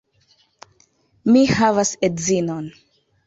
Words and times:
Mi 1.35 1.43
havas 1.59 1.91
edzinon. 2.09 2.69